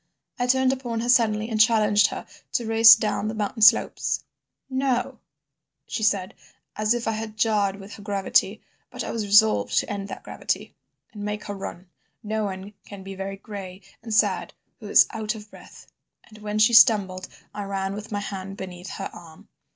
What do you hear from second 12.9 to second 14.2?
be very gray and